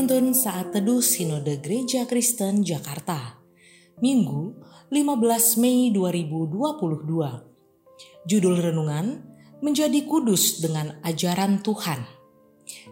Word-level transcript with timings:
Penuntun 0.00 0.32
Saat 0.32 0.72
Teduh 0.72 1.04
Sinode 1.04 1.60
Gereja 1.60 2.08
Kristen 2.08 2.64
Jakarta. 2.64 3.36
Minggu 4.00 4.56
15 4.88 5.60
Mei 5.60 5.92
2022 5.92 8.24
Judul 8.24 8.64
Renungan 8.64 9.20
Menjadi 9.60 10.00
Kudus 10.08 10.64
dengan 10.64 10.96
Ajaran 11.04 11.60
Tuhan. 11.60 12.00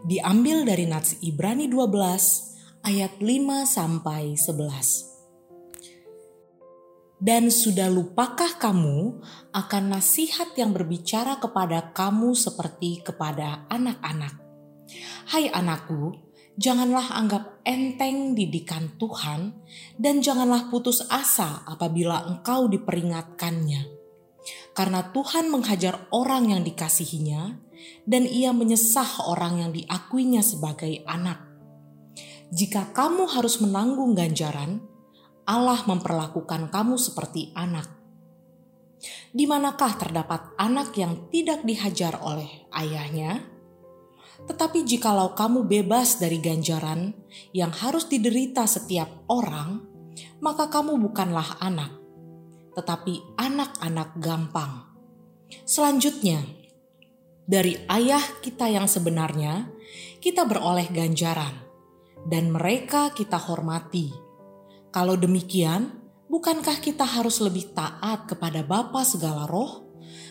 Diambil 0.05 0.69
dari 0.69 0.85
Nats 0.85 1.17
Ibrani 1.25 1.73
12 1.73 2.85
ayat 2.85 3.17
5 3.17 3.25
sampai 3.65 4.37
11 4.37 7.25
Dan 7.25 7.49
sudah 7.49 7.89
lupakah 7.89 8.61
kamu 8.61 9.25
akan 9.57 9.97
nasihat 9.97 10.53
yang 10.61 10.77
berbicara 10.77 11.41
kepada 11.41 11.89
kamu 11.97 12.37
seperti 12.37 13.01
kepada 13.01 13.65
anak-anak? 13.73 14.45
Hai 15.33 15.49
anakku, 15.49 16.28
janganlah 16.59 17.15
anggap 17.15 17.63
enteng 17.63 18.35
didikan 18.35 18.99
Tuhan, 18.99 19.55
dan 19.95 20.19
janganlah 20.19 20.67
putus 20.69 21.07
asa 21.07 21.63
apabila 21.65 22.27
engkau 22.27 22.67
diperingatkannya. 22.67 23.87
Karena 24.75 25.07
Tuhan 25.15 25.55
menghajar 25.55 26.11
orang 26.11 26.51
yang 26.51 26.63
dikasihinya, 26.67 27.57
dan 28.05 28.27
ia 28.27 28.51
menyesah 28.51 29.31
orang 29.31 29.63
yang 29.63 29.71
diakuinya 29.71 30.43
sebagai 30.43 31.07
anak. 31.07 31.47
Jika 32.51 32.91
kamu 32.91 33.31
harus 33.31 33.63
menanggung 33.63 34.19
ganjaran, 34.19 34.83
Allah 35.47 35.81
memperlakukan 35.87 36.75
kamu 36.75 36.99
seperti 36.99 37.55
anak. 37.55 37.87
Di 39.31 39.47
manakah 39.47 39.95
terdapat 39.95 40.57
anak 40.59 40.97
yang 40.99 41.31
tidak 41.31 41.63
dihajar 41.63 42.19
oleh 42.19 42.67
ayahnya? 42.75 43.58
Tetapi 44.47 44.87
jikalau 44.87 45.35
kamu 45.35 45.67
bebas 45.67 46.23
dari 46.23 46.39
ganjaran 46.39 47.17
yang 47.51 47.75
harus 47.75 48.07
diderita 48.07 48.69
setiap 48.69 49.27
orang, 49.27 49.83
maka 50.39 50.71
kamu 50.71 50.99
bukanlah 51.03 51.59
anak, 51.59 51.91
tetapi 52.79 53.35
anak-anak 53.35 54.15
gampang. 54.23 54.87
Selanjutnya, 55.67 56.45
dari 57.49 57.75
ayah 57.89 58.23
kita 58.39 58.71
yang 58.71 58.87
sebenarnya, 58.87 59.67
kita 60.23 60.45
beroleh 60.47 60.87
ganjaran, 60.93 61.59
dan 62.29 62.53
mereka 62.53 63.11
kita 63.17 63.41
hormati. 63.41 64.13
Kalau 64.95 65.17
demikian, 65.17 65.99
bukankah 66.29 66.79
kita 66.79 67.03
harus 67.03 67.41
lebih 67.41 67.73
taat 67.73 68.29
kepada 68.29 68.63
Bapa 68.63 69.03
segala 69.03 69.49
roh, 69.49 69.89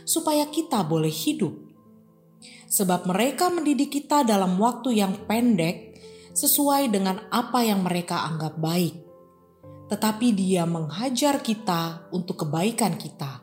supaya 0.08 0.48
kita 0.48 0.86
boleh 0.86 1.12
hidup? 1.12 1.67
Sebab 2.68 3.08
mereka 3.08 3.48
mendidik 3.48 3.96
kita 3.96 4.28
dalam 4.28 4.60
waktu 4.60 5.00
yang 5.00 5.16
pendek 5.24 5.98
sesuai 6.36 6.92
dengan 6.92 7.24
apa 7.32 7.64
yang 7.64 7.82
mereka 7.82 8.28
anggap 8.28 8.60
baik. 8.60 8.94
Tetapi 9.88 10.36
Dia 10.36 10.68
menghajar 10.68 11.40
kita 11.40 12.12
untuk 12.12 12.44
kebaikan 12.44 13.00
kita, 13.00 13.40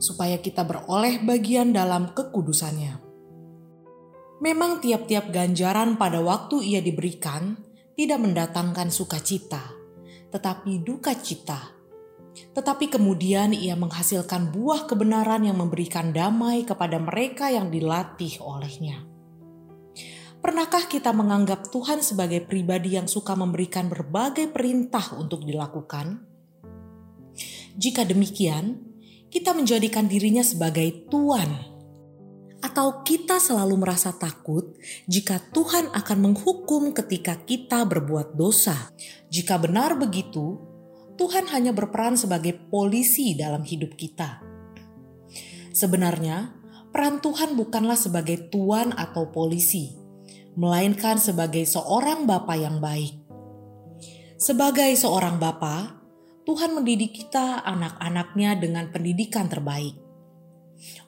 supaya 0.00 0.40
kita 0.40 0.64
beroleh 0.64 1.20
bagian 1.20 1.76
dalam 1.76 2.16
kekudusannya. 2.16 3.04
Memang 4.40 4.80
tiap-tiap 4.80 5.28
ganjaran 5.28 6.00
pada 6.00 6.24
waktu 6.24 6.64
ia 6.64 6.80
diberikan 6.80 7.60
tidak 7.92 8.24
mendatangkan 8.24 8.88
sukacita, 8.88 9.72
tetapi 10.32 10.80
duka 10.80 11.12
cita 11.16 11.75
tetapi 12.52 12.92
kemudian 12.92 13.56
ia 13.56 13.76
menghasilkan 13.76 14.52
buah 14.52 14.84
kebenaran 14.84 15.44
yang 15.44 15.56
memberikan 15.60 16.12
damai 16.12 16.64
kepada 16.64 17.00
mereka 17.00 17.48
yang 17.48 17.68
dilatih 17.72 18.40
olehnya. 18.44 19.04
Pernahkah 20.40 20.86
kita 20.86 21.10
menganggap 21.10 21.72
Tuhan 21.74 22.04
sebagai 22.04 22.44
pribadi 22.44 22.94
yang 22.94 23.10
suka 23.10 23.34
memberikan 23.34 23.90
berbagai 23.90 24.52
perintah 24.52 25.16
untuk 25.18 25.42
dilakukan? 25.42 26.22
Jika 27.76 28.06
demikian, 28.06 28.78
kita 29.26 29.52
menjadikan 29.52 30.06
dirinya 30.06 30.46
sebagai 30.46 31.08
Tuhan, 31.10 31.76
atau 32.66 33.06
kita 33.06 33.38
selalu 33.38 33.78
merasa 33.78 34.10
takut 34.10 34.74
jika 35.06 35.38
Tuhan 35.54 35.92
akan 35.94 36.18
menghukum 36.18 36.90
ketika 36.90 37.38
kita 37.46 37.86
berbuat 37.86 38.34
dosa. 38.34 38.74
Jika 39.30 39.54
benar 39.60 39.94
begitu, 39.94 40.65
Tuhan 41.16 41.48
hanya 41.48 41.72
berperan 41.72 42.20
sebagai 42.20 42.52
polisi 42.68 43.32
dalam 43.32 43.64
hidup 43.64 43.96
kita. 43.96 44.44
Sebenarnya, 45.72 46.52
peran 46.92 47.20
Tuhan 47.24 47.56
bukanlah 47.56 47.96
sebagai 47.96 48.52
tuan 48.52 48.92
atau 48.92 49.32
polisi, 49.32 49.96
melainkan 50.56 51.16
sebagai 51.16 51.64
seorang 51.64 52.24
bapa 52.28 52.56
yang 52.56 52.80
baik. 52.80 53.16
Sebagai 54.36 54.92
seorang 54.96 55.40
bapa, 55.40 55.96
Tuhan 56.44 56.76
mendidik 56.76 57.16
kita 57.24 57.64
anak-anaknya 57.64 58.60
dengan 58.60 58.92
pendidikan 58.92 59.48
terbaik. 59.48 59.96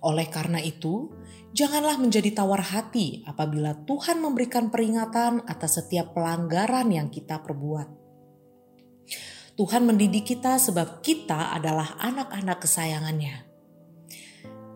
Oleh 0.00 0.26
karena 0.32 0.60
itu, 0.64 1.12
janganlah 1.52 2.00
menjadi 2.00 2.32
tawar 2.32 2.64
hati 2.64 3.24
apabila 3.28 3.76
Tuhan 3.84 4.24
memberikan 4.24 4.72
peringatan 4.72 5.44
atas 5.44 5.80
setiap 5.80 6.16
pelanggaran 6.16 6.88
yang 6.88 7.12
kita 7.12 7.44
perbuat. 7.44 7.97
Tuhan 9.58 9.90
mendidik 9.90 10.22
kita 10.22 10.54
sebab 10.62 11.02
kita 11.02 11.50
adalah 11.50 11.98
anak-anak 11.98 12.62
kesayangannya. 12.62 13.42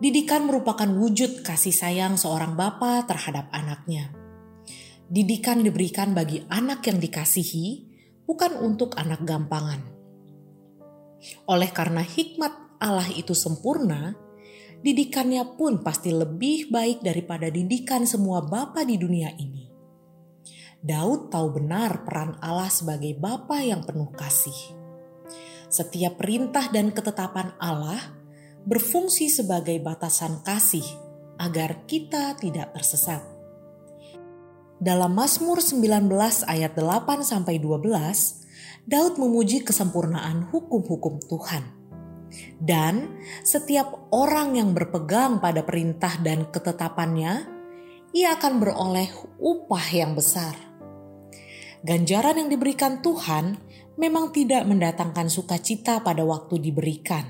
Didikan 0.03 0.43
merupakan 0.43 0.91
wujud 0.91 1.39
kasih 1.39 1.71
sayang 1.71 2.19
seorang 2.19 2.59
bapa 2.59 3.07
terhadap 3.07 3.47
anaknya. 3.55 4.11
Didikan 5.07 5.63
diberikan 5.63 6.11
bagi 6.11 6.43
anak 6.51 6.83
yang 6.83 6.99
dikasihi, 6.99 7.87
bukan 8.27 8.59
untuk 8.59 8.99
anak 8.99 9.23
gampangan. 9.23 9.79
Oleh 11.47 11.71
karena 11.71 12.03
hikmat 12.03 12.51
Allah 12.83 13.07
itu 13.15 13.31
sempurna, 13.31 14.11
didikannya 14.83 15.55
pun 15.55 15.79
pasti 15.79 16.11
lebih 16.11 16.67
baik 16.67 16.99
daripada 16.99 17.47
didikan 17.47 18.03
semua 18.03 18.43
bapa 18.43 18.83
di 18.83 18.99
dunia 18.99 19.31
ini. 19.39 19.62
Daud 20.83 21.31
tahu 21.31 21.63
benar 21.63 22.03
peran 22.03 22.35
Allah 22.43 22.67
sebagai 22.67 23.15
Bapa 23.15 23.63
yang 23.63 23.87
penuh 23.87 24.11
kasih. 24.19 24.75
Setiap 25.71 26.19
perintah 26.19 26.67
dan 26.75 26.91
ketetapan 26.91 27.55
Allah 27.55 28.03
berfungsi 28.67 29.31
sebagai 29.31 29.79
batasan 29.79 30.43
kasih 30.43 30.83
agar 31.39 31.87
kita 31.87 32.35
tidak 32.35 32.75
tersesat. 32.75 33.23
Dalam 34.75 35.15
Mazmur 35.15 35.63
19 35.63 36.11
ayat 36.51 36.75
8 36.75 37.23
sampai 37.23 37.63
12, 37.63 38.83
Daud 38.83 39.15
memuji 39.15 39.63
kesempurnaan 39.63 40.51
hukum-hukum 40.51 41.23
Tuhan. 41.31 41.63
Dan 42.59 43.23
setiap 43.47 44.11
orang 44.11 44.59
yang 44.59 44.75
berpegang 44.75 45.39
pada 45.39 45.63
perintah 45.63 46.19
dan 46.19 46.51
ketetapannya, 46.51 47.47
ia 48.11 48.35
akan 48.35 48.59
beroleh 48.59 49.07
upah 49.39 49.87
yang 49.95 50.19
besar 50.19 50.72
ganjaran 51.83 52.39
yang 52.39 52.49
diberikan 52.49 53.03
Tuhan 53.03 53.59
memang 53.99 54.33
tidak 54.33 54.65
mendatangkan 54.65 55.29
sukacita 55.29 56.01
pada 56.01 56.25
waktu 56.25 56.57
diberikan. 56.57 57.27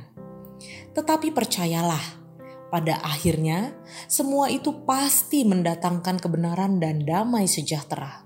Tetapi 0.94 1.34
percayalah, 1.34 2.24
pada 2.70 3.02
akhirnya 3.02 3.74
semua 4.06 4.50
itu 4.50 4.86
pasti 4.86 5.44
mendatangkan 5.44 6.22
kebenaran 6.22 6.78
dan 6.78 7.06
damai 7.06 7.50
sejahtera. 7.50 8.26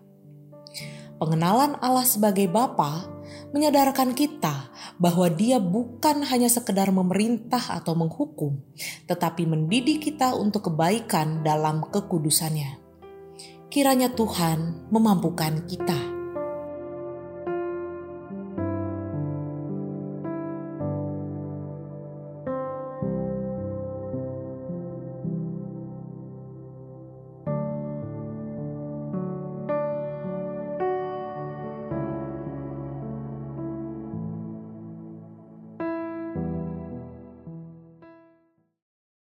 Pengenalan 1.17 1.79
Allah 1.81 2.05
sebagai 2.05 2.45
Bapa 2.45 3.09
menyadarkan 3.49 4.13
kita 4.13 4.69
bahwa 5.01 5.31
Dia 5.33 5.57
bukan 5.57 6.21
hanya 6.29 6.45
sekedar 6.45 6.93
memerintah 6.93 7.73
atau 7.81 7.97
menghukum, 7.97 8.61
tetapi 9.09 9.49
mendidik 9.49 10.03
kita 10.11 10.37
untuk 10.37 10.69
kebaikan 10.69 11.41
dalam 11.41 11.81
kekudusannya. 11.89 12.77
Kiranya 13.67 14.13
Tuhan 14.13 14.87
memampukan 14.93 15.65
kita. 15.65 16.16